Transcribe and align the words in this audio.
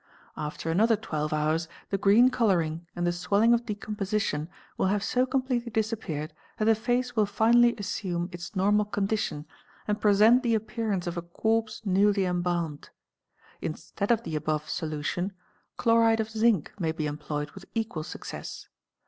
After 0.35 0.71
another 0.71 0.95
twelve 0.95 1.31
hours 1.31 1.67
the 1.91 1.97
green 1.99 2.31
colouring 2.31 2.87
and 2.95 3.05
the 3.05 3.11
swelling 3.11 3.53
of 3.53 3.67
de 3.67 3.75
composition 3.75 4.49
will 4.75 4.87
have 4.87 5.03
so 5.03 5.27
completely 5.27 5.69
disappeared 5.69 6.33
that 6.57 6.65
the 6.65 6.73
face 6.73 7.15
will 7.15 7.27
finally 7.27 7.75
assume 7.77 8.27
its 8.31 8.55
normal 8.55 8.85
condition 8.85 9.45
and 9.87 10.01
present 10.01 10.41
the 10.41 10.55
appearance 10.55 11.05
of 11.05 11.17
a 11.17 11.21
corpse 11.21 11.83
newly 11.85 12.25
embalmed. 12.25 12.89
Instead 13.61 14.09
of 14.09 14.23
the 14.23 14.35
above 14.35 14.67
solution, 14.67 15.33
chloride 15.77 16.19
of 16.19 16.29
zine 16.29 16.67
may 16.79 16.91
be 16.91 17.05
employed 17.05 17.51
with 17.51 17.65
equal 17.75 18.01
success. 18.01 18.69